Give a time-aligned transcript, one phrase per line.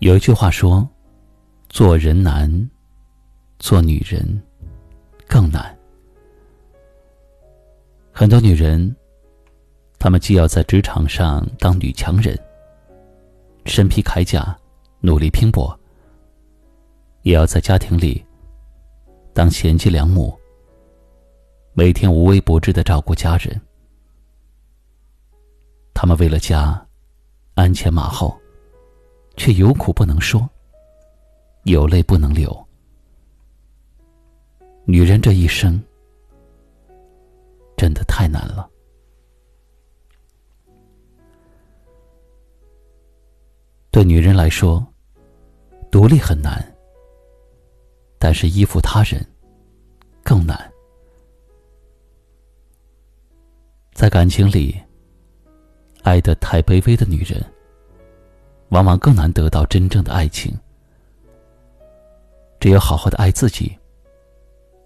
[0.00, 0.88] 有一句话说
[1.68, 2.70] ：“做人难，
[3.58, 4.42] 做女人
[5.28, 5.78] 更难。”
[8.10, 8.96] 很多女人，
[9.98, 12.34] 她们既要在职场上当女强人，
[13.66, 14.56] 身披铠甲，
[15.00, 15.78] 努力拼搏，
[17.20, 18.24] 也要在家庭里
[19.34, 20.34] 当贤妻良母，
[21.74, 23.60] 每天无微不至的照顾家人。
[25.92, 26.86] 她们为了家，
[27.56, 28.39] 鞍前马后，
[29.36, 30.48] 却有苦不能说，
[31.64, 32.66] 有泪不能流。
[34.84, 35.80] 女人这一生。
[37.76, 38.68] 真的太难了。
[43.90, 44.86] 对女人来说，
[45.90, 46.62] 独立很难，
[48.18, 49.26] 但是依附他人
[50.22, 50.70] 更难。
[53.94, 54.78] 在感情里，
[56.02, 57.42] 爱的太卑微的女人，
[58.70, 60.52] 往往更难得到真正的爱情。
[62.58, 63.76] 只有好好的爱自己，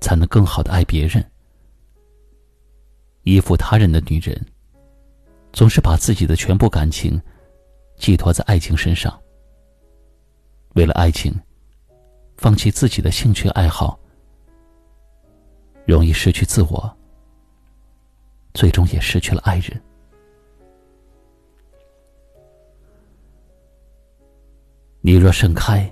[0.00, 1.24] 才能更好的爱别人。
[3.22, 4.40] 依附他人的女人，
[5.52, 7.20] 总是把自己的全部感情
[7.96, 9.20] 寄托在爱情身上。
[10.74, 11.34] 为了爱情，
[12.36, 13.98] 放弃自己的兴趣爱好，
[15.84, 16.96] 容易失去自我，
[18.54, 19.82] 最终也失去了爱人。
[25.06, 25.88] 你若盛开，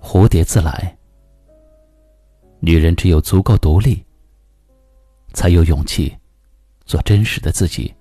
[0.00, 0.96] 蝴蝶自来。
[2.58, 4.02] 女人只有足够独立，
[5.34, 6.16] 才有勇气。
[6.86, 7.94] 做真实的自己，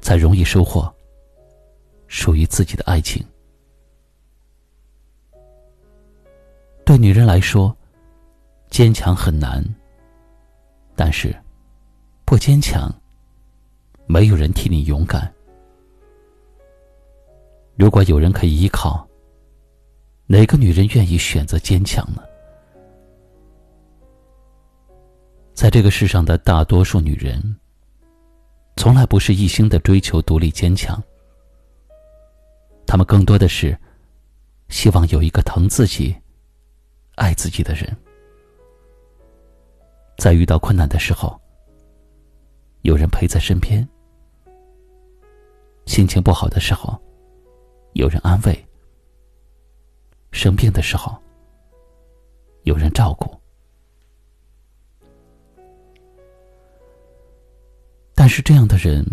[0.00, 0.88] 才容易收获
[2.06, 3.20] 属于自己的爱情。
[6.84, 7.76] 对女人来说，
[8.70, 9.60] 坚强很难，
[10.94, 11.34] 但是
[12.24, 12.88] 不坚强，
[14.06, 15.34] 没有人替你勇敢。
[17.80, 19.08] 如果有人可以依靠，
[20.26, 22.22] 哪个女人愿意选择坚强呢？
[25.54, 27.42] 在这个世上的大多数女人，
[28.76, 31.02] 从来不是一心的追求独立坚强，
[32.86, 33.74] 她们更多的是
[34.68, 36.14] 希望有一个疼自己、
[37.14, 37.96] 爱自己的人，
[40.18, 41.34] 在遇到困难的时候，
[42.82, 43.82] 有人陪在身边；
[45.86, 47.00] 心情不好的时候，
[47.92, 48.54] 有人安慰；
[50.32, 51.16] 生病的时候，
[52.62, 53.38] 有人照顾。
[58.14, 59.04] 但是这样的人，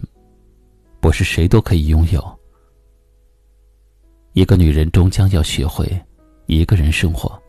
[0.99, 2.39] 不是谁都可以拥有。
[4.33, 5.89] 一个女人终将要学会
[6.45, 7.41] 一个人生活。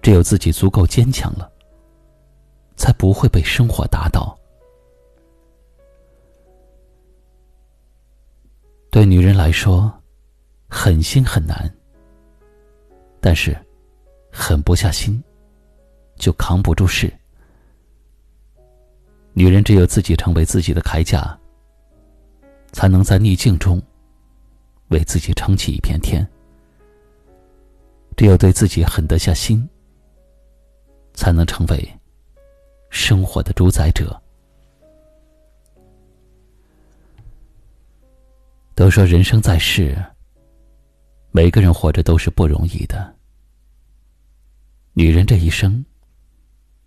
[0.00, 1.52] 只有自己足够坚强了，
[2.76, 4.37] 才不会被生活打倒。
[8.98, 9.96] 对女人来说，
[10.68, 11.72] 狠心很难。
[13.20, 13.56] 但是，
[14.32, 15.22] 狠不下心，
[16.16, 17.08] 就扛不住事。
[19.34, 21.38] 女人只有自己成为自己的铠甲，
[22.72, 23.80] 才能在逆境中
[24.88, 26.28] 为自己撑起一片天。
[28.16, 29.64] 只有对自己狠得下心，
[31.14, 31.88] 才能成为
[32.90, 34.20] 生活的主宰者。
[38.78, 40.00] 都说人生在世，
[41.32, 43.12] 每个人活着都是不容易的。
[44.92, 45.84] 女人这一生，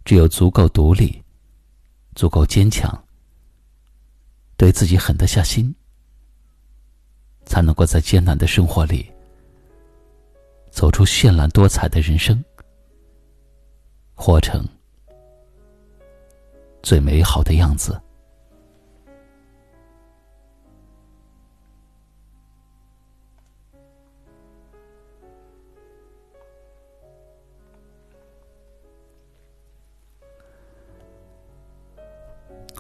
[0.06, 1.22] 只有足够独立。
[2.16, 2.90] 足够坚强，
[4.56, 5.74] 对自己狠得下心，
[7.46, 9.12] 才能够在艰难的生活里
[10.70, 12.42] 走出绚烂多彩的人生，
[14.14, 14.66] 活成
[16.82, 18.02] 最美好的样子。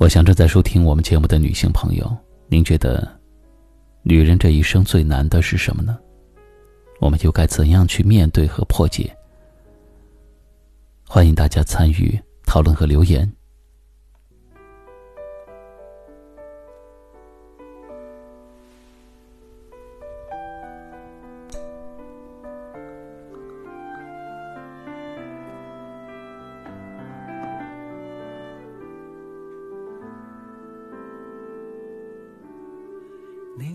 [0.01, 2.11] 我想正在收听我们节目的女性朋友，
[2.47, 3.07] 您觉得，
[4.01, 5.95] 女人这一生最难的是什么呢？
[6.99, 9.15] 我们又该怎样去面对和破解？
[11.07, 13.31] 欢迎大家参与讨论和留言。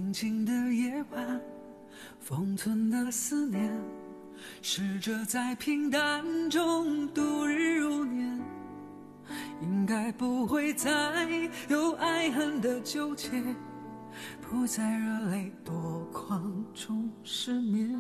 [0.07, 1.41] 宁静的夜晚，
[2.21, 3.69] 封存的思念，
[4.63, 8.41] 试着在平淡中度日如年。
[9.61, 10.93] 应该不会再
[11.69, 13.29] 有爱恨的纠结，
[14.41, 17.99] 不再热泪夺眶中失眠。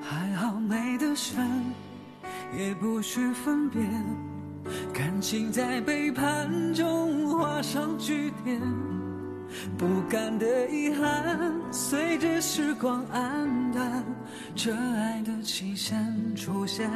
[0.00, 1.46] 还好没得选，
[2.56, 3.86] 也不需分辨，
[4.94, 8.58] 感情在背叛中画上句点。
[9.78, 11.38] 不甘的遗憾，
[11.70, 14.04] 随着时光黯淡，
[14.56, 15.96] 这爱的期限
[16.34, 16.90] 出现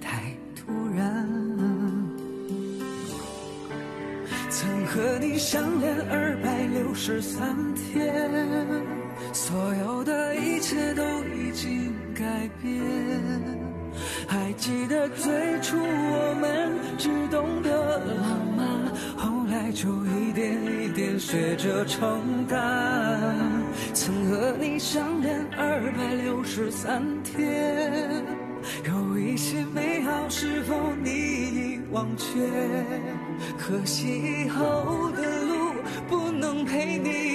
[0.00, 1.28] 太突然。
[4.48, 8.32] 曾和你相恋二百六十三天，
[9.34, 11.02] 所有的一切都
[11.36, 13.75] 已经改变。
[14.26, 18.66] 还记得最初我们只懂得浪漫，
[19.16, 23.20] 后来就一点一点学着承担。
[23.92, 28.24] 曾和你相恋二百六十三天，
[28.84, 32.40] 有一些美好是否你已忘却？
[33.58, 35.74] 可惜以后的路
[36.08, 37.25] 不能陪你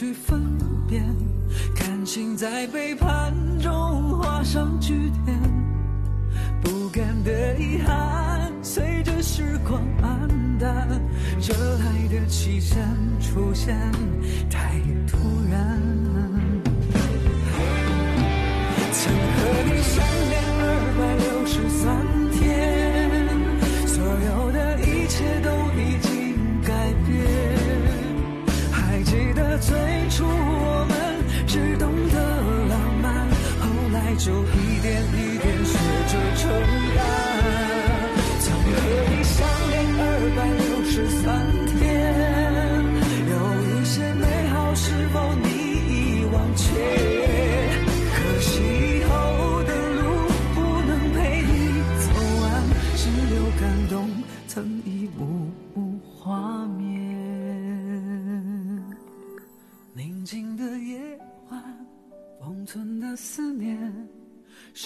[0.00, 0.40] 去分
[0.88, 1.04] 辨，
[1.76, 5.38] 感情在背叛中画上句点。
[6.62, 10.88] 不甘的遗憾，随着时光暗淡，
[11.38, 12.78] 热爱的期限
[13.20, 13.76] 出现
[14.48, 15.18] 太突
[15.50, 15.78] 然。
[18.92, 19.79] 曾和你
[35.00, 36.79] 一点一点学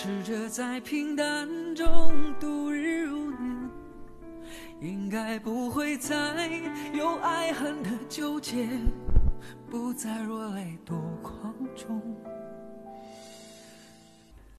[0.04, 3.70] 试着在平淡中度日如年。
[4.78, 6.60] 应该不会再
[6.92, 8.68] 有爱恨的纠结，
[9.70, 12.02] 不再落泪多狂中